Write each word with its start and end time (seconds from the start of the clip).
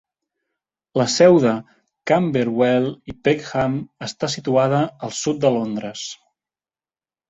La 1.01 1.05
seu 1.15 1.37
de 1.43 1.51
Camberwell 2.13 2.89
i 3.13 3.17
Peckham 3.29 3.79
està 4.11 4.33
situada 4.41 4.85
al 5.07 5.19
sud 5.23 5.47
de 5.49 5.57
Londres. 5.61 6.13